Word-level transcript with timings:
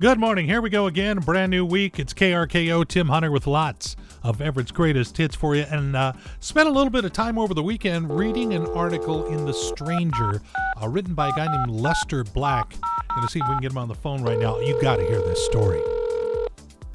Good 0.00 0.18
morning. 0.18 0.46
Here 0.46 0.62
we 0.62 0.70
go 0.70 0.86
again. 0.86 1.18
Brand 1.18 1.50
new 1.50 1.62
week. 1.62 1.98
It's 1.98 2.14
KRKO. 2.14 2.88
Tim 2.88 3.08
Hunter 3.08 3.30
with 3.30 3.46
lots 3.46 3.96
of 4.22 4.40
Everett's 4.40 4.72
greatest 4.72 5.14
hits 5.14 5.36
for 5.36 5.54
you. 5.54 5.66
And 5.70 5.94
uh, 5.94 6.14
spent 6.38 6.70
a 6.70 6.72
little 6.72 6.88
bit 6.88 7.04
of 7.04 7.12
time 7.12 7.38
over 7.38 7.52
the 7.52 7.62
weekend 7.62 8.10
reading 8.10 8.54
an 8.54 8.64
article 8.68 9.26
in 9.26 9.44
The 9.44 9.52
Stranger 9.52 10.40
uh, 10.82 10.88
written 10.88 11.12
by 11.12 11.28
a 11.28 11.32
guy 11.32 11.54
named 11.54 11.78
Lester 11.78 12.24
Black. 12.24 12.70
Going 13.10 13.26
to 13.26 13.28
see 13.28 13.40
if 13.40 13.46
we 13.46 13.56
can 13.56 13.60
get 13.60 13.72
him 13.72 13.76
on 13.76 13.88
the 13.88 13.94
phone 13.94 14.22
right 14.22 14.38
now. 14.38 14.58
You 14.58 14.80
got 14.80 14.96
to 14.96 15.02
hear 15.02 15.20
this 15.20 15.44
story. 15.44 15.82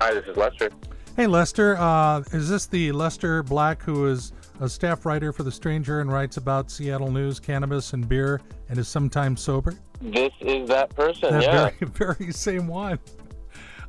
Hi, 0.02 0.12
this 0.12 0.26
is 0.26 0.36
Lester. 0.36 0.72
Hey, 1.16 1.28
Lester. 1.28 1.78
Uh, 1.78 2.22
is 2.32 2.50
this 2.50 2.66
the 2.66 2.92
Lester 2.92 3.44
Black 3.44 3.84
who 3.84 4.08
is 4.08 4.32
a 4.60 4.70
staff 4.70 5.06
writer 5.06 5.34
for 5.34 5.44
The 5.44 5.52
Stranger 5.52 6.02
and 6.02 6.12
writes 6.12 6.38
about 6.38 6.72
Seattle 6.72 7.12
news, 7.12 7.40
cannabis, 7.40 7.94
and 7.94 8.08
beer, 8.08 8.42
and 8.70 8.80
is 8.80 8.88
sometimes 8.88 9.42
sober? 9.42 9.76
This 10.02 10.32
is 10.42 10.68
that 10.70 10.96
person, 10.96 11.34
That 11.34 11.44
yeah. 11.44 11.70
very, 11.80 12.18
very 12.20 12.32
same 12.32 12.68
one. 12.68 13.00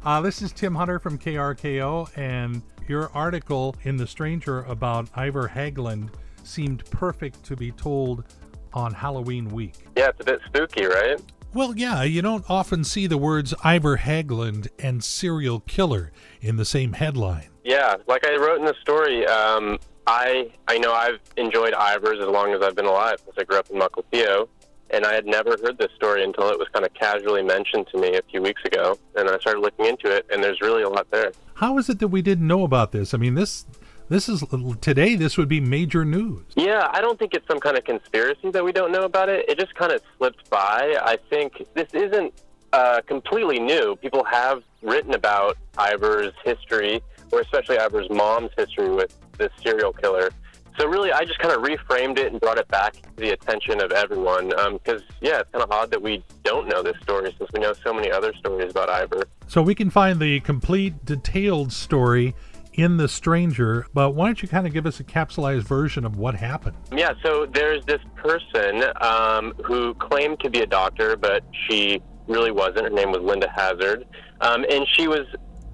Uh, 0.04 0.20
this 0.20 0.42
is 0.42 0.52
Tim 0.52 0.74
Hunter 0.74 0.98
from 0.98 1.18
KRKO, 1.18 2.16
and 2.16 2.62
your 2.88 3.10
article 3.14 3.74
in 3.82 3.96
The 3.96 4.06
Stranger 4.06 4.62
about 4.64 5.08
Ivar 5.16 5.48
Haglund 5.48 6.10
seemed 6.44 6.84
perfect 6.90 7.42
to 7.44 7.56
be 7.56 7.72
told 7.72 8.24
on 8.72 8.92
Halloween 8.92 9.48
week. 9.48 9.74
Yeah, 9.96 10.08
it's 10.08 10.20
a 10.20 10.24
bit 10.24 10.40
spooky, 10.46 10.84
right? 10.84 11.20
Well, 11.54 11.74
yeah, 11.76 12.02
you 12.02 12.22
don't 12.22 12.44
often 12.50 12.84
see 12.84 13.06
the 13.06 13.16
words 13.16 13.54
Ivar 13.64 13.96
Haglund 13.96 14.68
and 14.78 15.02
serial 15.02 15.60
killer 15.60 16.12
in 16.40 16.56
the 16.56 16.64
same 16.64 16.92
headline. 16.92 17.48
Yeah, 17.64 17.96
like 18.06 18.26
I 18.26 18.36
wrote 18.36 18.58
in 18.58 18.64
the 18.66 18.74
story, 18.82 19.26
um, 19.26 19.78
I 20.06 20.50
I 20.68 20.78
know 20.78 20.92
I've 20.92 21.20
enjoyed 21.36 21.74
Ivar's 21.74 22.20
as 22.20 22.28
long 22.28 22.52
as 22.54 22.62
I've 22.62 22.76
been 22.76 22.86
alive 22.86 23.18
since 23.24 23.36
I 23.38 23.44
grew 23.44 23.58
up 23.58 23.68
in 23.70 23.78
Mukilteo, 23.78 24.48
and 24.90 25.04
I 25.04 25.14
had 25.14 25.26
never 25.26 25.50
heard 25.50 25.78
this 25.78 25.90
story 25.96 26.22
until 26.22 26.48
it 26.50 26.58
was 26.58 26.68
kind 26.72 26.84
of 26.84 26.94
casually 26.94 27.42
mentioned 27.42 27.88
to 27.92 27.98
me 27.98 28.16
a 28.16 28.22
few 28.30 28.40
weeks 28.42 28.62
ago, 28.64 28.98
and 29.16 29.28
I 29.28 29.38
started 29.38 29.60
looking 29.60 29.86
into 29.86 30.14
it, 30.14 30.26
and 30.30 30.42
there's 30.42 30.60
really 30.60 30.82
a 30.82 30.88
lot 30.88 31.10
there. 31.10 31.32
How 31.54 31.78
is 31.78 31.88
it 31.88 31.98
that 31.98 32.08
we 32.08 32.22
didn't 32.22 32.46
know 32.46 32.62
about 32.62 32.92
this? 32.92 33.14
I 33.14 33.18
mean, 33.18 33.34
this 33.34 33.66
this 34.08 34.28
is 34.28 34.44
today. 34.80 35.16
This 35.16 35.36
would 35.36 35.48
be 35.48 35.60
major 35.60 36.04
news. 36.04 36.44
Yeah, 36.54 36.88
I 36.92 37.00
don't 37.00 37.18
think 37.18 37.34
it's 37.34 37.46
some 37.48 37.58
kind 37.58 37.76
of 37.76 37.84
conspiracy 37.84 38.50
that 38.50 38.64
we 38.64 38.70
don't 38.70 38.92
know 38.92 39.02
about 39.02 39.28
it. 39.28 39.48
It 39.48 39.58
just 39.58 39.74
kind 39.74 39.90
of 39.90 40.00
slipped 40.16 40.48
by. 40.48 40.96
I 41.02 41.18
think 41.28 41.64
this 41.74 41.88
isn't 41.92 42.32
uh, 42.72 43.00
completely 43.06 43.58
new. 43.58 43.96
People 43.96 44.22
have 44.24 44.62
written 44.82 45.14
about 45.14 45.56
Ivar's 45.76 46.32
history, 46.44 47.02
or 47.32 47.40
especially 47.40 47.78
Ivar's 47.78 48.08
mom's 48.10 48.50
history 48.56 48.90
with 48.90 49.16
this 49.38 49.50
serial 49.62 49.92
killer. 49.92 50.30
So 50.78 50.86
really, 50.86 51.10
I 51.10 51.24
just 51.24 51.38
kind 51.38 51.54
of 51.54 51.62
reframed 51.62 52.18
it 52.18 52.32
and 52.32 52.40
brought 52.40 52.58
it 52.58 52.68
back 52.68 52.94
to 52.94 53.00
the 53.16 53.30
attention 53.30 53.80
of 53.80 53.92
everyone. 53.92 54.48
Because 54.74 55.02
yeah, 55.20 55.40
it's 55.40 55.50
kind 55.50 55.64
of 55.64 55.70
odd 55.70 55.90
that 55.90 56.02
we 56.02 56.22
don't 56.42 56.68
know 56.68 56.82
this 56.82 56.96
story 57.02 57.34
since 57.38 57.50
we 57.52 57.60
know 57.60 57.72
so 57.72 57.94
many 57.94 58.10
other 58.10 58.34
stories 58.34 58.70
about 58.72 58.90
Ivar. 58.90 59.24
So 59.46 59.62
we 59.62 59.74
can 59.74 59.88
find 59.88 60.20
the 60.20 60.40
complete, 60.40 61.04
detailed 61.04 61.72
story 61.72 62.34
in 62.74 62.98
The 62.98 63.08
Stranger, 63.08 63.86
but 63.94 64.10
why 64.10 64.26
don't 64.26 64.42
you 64.42 64.48
kind 64.48 64.66
of 64.66 64.72
give 64.74 64.84
us 64.84 65.00
a 65.00 65.04
capsulized 65.04 65.62
version 65.62 66.04
of 66.04 66.18
what 66.18 66.34
happened? 66.34 66.76
Yeah, 66.92 67.14
so 67.24 67.46
there's 67.46 67.82
this 67.86 68.02
person 68.16 68.84
um, 69.00 69.54
who 69.64 69.94
claimed 69.94 70.40
to 70.40 70.50
be 70.50 70.60
a 70.60 70.66
doctor, 70.66 71.16
but 71.16 71.42
she 71.66 72.02
really 72.28 72.50
wasn't. 72.50 72.82
Her 72.82 72.90
name 72.90 73.12
was 73.12 73.22
Linda 73.22 73.48
Hazzard. 73.48 74.06
Um, 74.42 74.66
and 74.68 74.86
she 74.92 75.08
was 75.08 75.26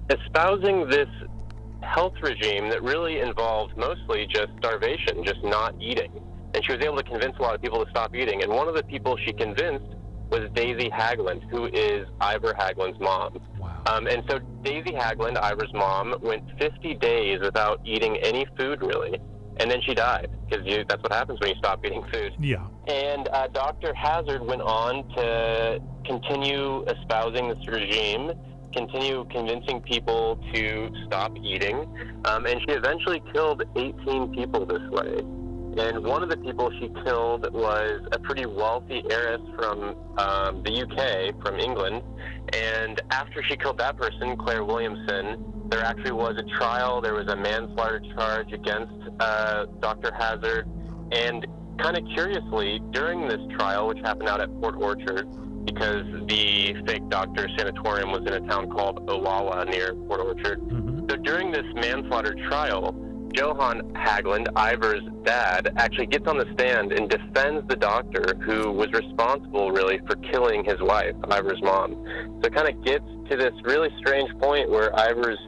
espousing 0.09 0.87
this 0.87 1.09
health 1.83 2.13
regime 2.21 2.69
that 2.69 2.81
really 2.81 3.19
involved 3.19 3.77
mostly 3.77 4.27
just 4.27 4.49
starvation, 4.57 5.23
just 5.23 5.43
not 5.43 5.75
eating. 5.79 6.11
And 6.53 6.63
she 6.65 6.73
was 6.73 6.81
able 6.81 6.97
to 6.97 7.03
convince 7.03 7.35
a 7.37 7.41
lot 7.41 7.55
of 7.55 7.61
people 7.61 7.83
to 7.83 7.89
stop 7.89 8.15
eating. 8.15 8.43
And 8.43 8.51
one 8.51 8.67
of 8.67 8.75
the 8.75 8.83
people 8.83 9.17
she 9.25 9.33
convinced 9.33 9.85
was 10.29 10.49
Daisy 10.53 10.89
Haglund, 10.89 11.47
who 11.49 11.65
is 11.65 12.07
Ivar 12.21 12.53
Haglund's 12.53 12.99
mom. 12.99 13.39
Wow. 13.59 13.83
Um, 13.85 14.07
and 14.07 14.23
so 14.29 14.39
Daisy 14.63 14.91
Haglund, 14.91 15.37
Ivar's 15.37 15.73
mom, 15.73 16.15
went 16.21 16.43
50 16.59 16.95
days 16.95 17.39
without 17.41 17.79
eating 17.85 18.17
any 18.17 18.45
food, 18.57 18.81
really. 18.81 19.19
And 19.57 19.69
then 19.69 19.81
she 19.81 19.93
died, 19.93 20.31
because 20.49 20.65
that's 20.87 21.03
what 21.03 21.11
happens 21.11 21.39
when 21.39 21.51
you 21.51 21.55
stop 21.57 21.85
eating 21.85 22.03
food. 22.11 22.33
Yeah. 22.39 22.65
And 22.87 23.27
uh, 23.29 23.47
Dr. 23.49 23.93
Hazzard 23.93 24.41
went 24.41 24.61
on 24.61 25.07
to 25.09 25.79
continue 26.05 26.83
espousing 26.85 27.49
this 27.49 27.67
regime, 27.67 28.31
continue 28.73 29.25
convincing 29.29 29.81
people 29.81 30.39
to 30.53 30.89
stop 31.05 31.35
eating, 31.37 31.87
um, 32.25 32.45
and 32.45 32.59
she 32.61 32.75
eventually 32.75 33.21
killed 33.33 33.63
18 33.75 34.33
people 34.33 34.65
this 34.65 34.81
way. 34.89 35.19
And 35.75 36.03
one 36.03 36.21
of 36.21 36.29
the 36.29 36.37
people 36.37 36.71
she 36.79 36.89
killed 37.03 37.51
was 37.51 38.01
a 38.11 38.19
pretty 38.19 38.45
wealthy 38.45 39.03
heiress 39.09 39.41
from 39.57 39.95
um, 40.19 40.61
the 40.63 40.83
UK, 40.83 41.41
from 41.43 41.59
England. 41.59 42.03
And 42.53 43.01
after 43.09 43.41
she 43.43 43.57
killed 43.57 43.79
that 43.79 43.97
person, 43.97 44.37
Claire 44.37 44.63
Williamson, 44.63 45.43
there 45.69 45.83
actually 45.83 46.11
was 46.11 46.37
a 46.37 46.57
trial. 46.59 47.01
There 47.01 47.15
was 47.15 47.27
a 47.27 47.35
manslaughter 47.35 48.01
charge 48.15 48.53
against 48.53 48.93
uh, 49.19 49.65
Dr. 49.79 50.13
Hazzard. 50.13 50.67
And 51.11 51.47
kind 51.79 51.97
of 51.97 52.03
curiously, 52.13 52.79
during 52.91 53.27
this 53.27 53.41
trial, 53.57 53.87
which 53.87 53.99
happened 53.99 54.29
out 54.29 54.41
at 54.41 54.49
Port 54.61 54.75
Orchard, 54.75 55.27
because 55.65 56.05
the 56.27 56.75
fake 56.85 57.07
doctor 57.09 57.47
sanatorium 57.57 58.11
was 58.11 58.21
in 58.21 58.33
a 58.33 58.41
town 58.47 58.69
called 58.69 59.05
Olalla 59.07 59.67
near 59.69 59.93
Port 60.07 60.21
Orchard. 60.21 60.59
hmm 60.59 61.07
So 61.09 61.15
during 61.17 61.51
this 61.51 61.65
manslaughter 61.75 62.35
trial, 62.47 62.95
Johan 63.33 63.81
Haglund, 63.93 64.47
Ivar's 64.55 65.03
dad, 65.23 65.73
actually 65.77 66.05
gets 66.05 66.27
on 66.27 66.37
the 66.37 66.45
stand 66.53 66.91
and 66.91 67.09
defends 67.09 67.67
the 67.67 67.75
doctor 67.75 68.35
who 68.45 68.71
was 68.71 68.91
responsible, 68.93 69.71
really, 69.71 69.99
for 70.07 70.15
killing 70.31 70.63
his 70.63 70.79
wife, 70.79 71.15
Ivar's 71.23 71.61
mom. 71.63 71.95
So 72.41 72.47
it 72.47 72.53
kind 72.53 72.69
of 72.69 72.83
gets 72.85 73.05
to 73.29 73.37
this 73.37 73.53
really 73.63 73.89
strange 73.97 74.29
point 74.39 74.69
where 74.69 74.91
Ivar's 74.93 75.39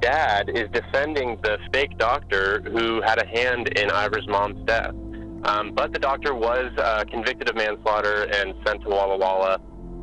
dad 0.00 0.50
is 0.50 0.68
defending 0.72 1.36
the 1.42 1.58
fake 1.72 1.98
doctor 1.98 2.62
who 2.62 3.00
had 3.02 3.20
a 3.20 3.26
hand 3.26 3.68
in 3.76 3.90
Ivar's 3.90 4.28
mom's 4.28 4.64
death. 4.66 4.94
Um, 5.46 5.72
but 5.72 5.92
the 5.92 5.98
doctor 5.98 6.34
was 6.34 6.72
uh, 6.76 7.04
convicted 7.08 7.48
of 7.48 7.56
manslaughter 7.56 8.24
and 8.24 8.54
sent 8.66 8.82
to 8.82 8.88
Walla 8.88 9.16
Walla. 9.16 9.60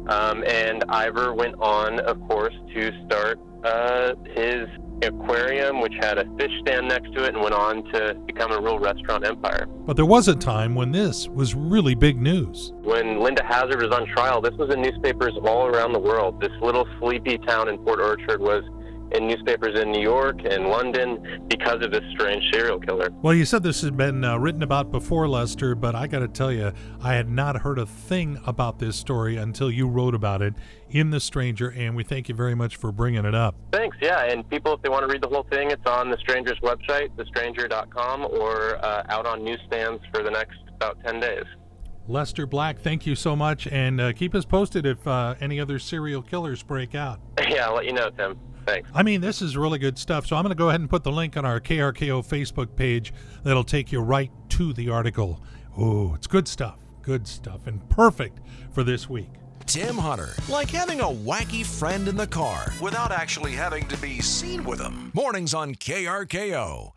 Um, 0.08 0.44
and 0.46 0.84
Ivar 0.90 1.34
went 1.34 1.56
on, 1.60 2.00
of 2.02 2.20
course, 2.28 2.54
to 2.74 2.92
start 3.06 3.40
uh, 3.64 4.14
his 4.36 4.68
aquarium, 5.02 5.82
which 5.82 5.94
had 6.00 6.18
a 6.18 6.26
fish 6.38 6.52
stand 6.62 6.88
next 6.88 7.14
to 7.14 7.24
it, 7.26 7.34
and 7.34 7.42
went 7.42 7.54
on 7.54 7.84
to 7.92 8.14
become 8.26 8.52
a 8.52 8.60
real 8.60 8.80
restaurant 8.80 9.26
empire. 9.26 9.68
But 9.86 9.96
there 9.96 10.06
was 10.06 10.28
a 10.28 10.36
time 10.36 10.76
when 10.76 10.92
this 10.92 11.28
was 11.28 11.56
really 11.56 11.96
big 11.96 12.22
news. 12.22 12.72
When 12.82 13.20
Linda 13.20 13.44
Hazzard 13.44 13.82
was 13.82 13.92
on 13.92 14.08
trial, 14.08 14.42
this 14.42 14.54
was 14.58 14.74
in 14.74 14.82
newspapers 14.82 15.34
all 15.44 15.68
around 15.68 15.94
the 15.94 16.00
world. 16.00 16.40
This 16.40 16.52
little 16.62 16.88
sleepy 17.00 17.38
town 17.38 17.68
in 17.70 17.78
Port 17.80 18.00
Orchard 18.00 18.42
was 18.42 18.64
in 19.12 19.28
newspapers 19.28 19.80
in 19.80 19.92
New 19.92 20.02
York 20.02 20.40
and 20.44 20.68
London 20.68 21.46
because 21.48 21.84
of 21.84 21.92
this 21.92 22.04
strange 22.12 22.44
serial 22.52 22.80
killer. 22.80 23.10
Well, 23.22 23.34
you 23.34 23.46
said 23.46 23.64
this 23.64 23.82
had 23.82 23.98
been 23.98 24.24
uh, 24.24 24.38
written 24.38 24.64
about 24.64 24.92
before, 24.92 25.28
Lester, 25.28 25.76
but 25.76 25.96
I 25.96 26.08
got 26.08 26.20
to 26.20 26.28
tell 26.28 26.52
you, 26.52 26.72
I 27.02 27.14
had 27.14 27.30
not 27.30 27.62
heard 27.62 27.80
a 27.80 27.86
thing 27.86 28.40
about 28.46 28.80
this 28.80 28.96
story 28.96 29.38
until 29.38 29.70
you 29.70 29.88
wrote 29.88 30.16
about 30.16 30.42
it 30.42 30.54
in 30.90 31.10
The 31.10 31.20
Stranger, 31.20 31.70
and 31.70 31.96
we 31.96 32.04
thank 32.04 32.30
you 32.30 32.36
very 32.36 32.56
much 32.56 32.76
for 32.76 32.92
bringing 32.92 33.26
it 33.26 33.36
up. 33.36 33.56
Thanks, 33.72 33.98
yeah. 34.02 34.26
And 34.26 34.48
people, 34.50 34.74
if 34.74 34.82
they 34.82 34.90
want 34.90 35.08
to 35.08 35.12
read 35.12 35.22
the 35.22 35.30
whole 35.30 35.46
thing, 35.52 35.72
it's 35.72 35.86
on 35.86 36.10
The 36.10 36.18
Stranger's 36.18 36.60
website, 36.62 37.10
thestranger.com, 37.16 38.26
or 38.26 38.84
uh, 38.84 39.04
out 39.10 39.26
on 39.26 39.44
newsstands 39.44 40.02
for 40.14 40.24
the 40.24 40.32
next 40.32 40.58
about 40.76 40.98
10 41.06 41.20
days. 41.20 41.46
Lester 42.08 42.46
Black, 42.46 42.80
thank 42.80 43.06
you 43.06 43.16
so 43.16 43.36
much, 43.36 43.66
and 43.68 44.02
uh, 44.02 44.12
keep 44.12 44.36
us 44.36 44.44
posted 44.44 44.86
if 44.86 45.08
uh, 45.08 45.36
any 45.40 45.60
other 45.60 45.80
serial 45.80 46.22
killers 46.22 46.62
break 46.62 46.96
out. 46.96 47.20
yeah, 47.50 47.68
I'll 47.68 47.76
let 47.76 47.86
you 47.86 47.94
know, 47.94 48.10
Tim. 48.10 48.38
Thanks. 48.66 48.90
I 48.94 49.04
mean, 49.04 49.22
this 49.22 49.42
is 49.42 49.58
really 49.58 49.80
good 49.80 49.98
stuff. 49.98 50.26
So 50.26 50.36
I'm 50.36 50.44
going 50.44 50.50
to 50.52 50.56
go 50.56 50.70
ahead 50.70 50.82
and 50.82 50.90
put 50.90 51.04
the 51.04 51.12
link 51.12 51.38
on 51.38 51.46
our 51.46 51.60
KRKO 51.60 52.26
Facebook 52.26 52.76
page 52.76 53.14
that'll 53.44 53.64
take 53.64 53.92
you 53.92 54.00
right 54.00 54.32
to 54.50 54.74
the 54.74 54.90
article. 54.90 55.42
Oh, 55.78 56.14
it's 56.16 56.28
good 56.28 56.48
stuff. 56.48 56.80
Good 57.02 57.28
stuff. 57.28 57.68
And 57.68 57.88
perfect 57.90 58.40
for 58.72 58.84
this 58.84 59.10
week. 59.10 59.30
Tim 59.66 59.98
Hunter, 59.98 60.34
like 60.50 60.70
having 60.70 61.00
a 61.00 61.06
wacky 61.06 61.66
friend 61.66 62.08
in 62.08 62.18
the 62.18 62.28
car 62.28 62.74
without 62.82 63.12
actually 63.12 63.52
having 63.52 63.88
to 63.88 63.98
be 63.98 64.22
seen 64.22 64.64
with 64.64 64.80
him. 64.80 65.12
Mornings 65.14 65.54
on 65.54 65.76
KRKO. 65.76 66.94